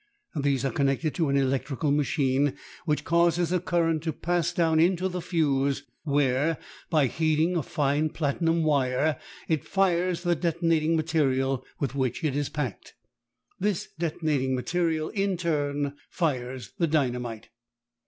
[0.35, 5.07] These are connected to an electrical machine, which causes a current to pass down into
[5.07, 6.57] the fuse, where,
[6.89, 12.49] by heating a fine platinum wire, it fires the detonating material with which it is
[12.49, 12.95] packed.
[13.59, 17.49] This detonating material in turn fires the dynamite.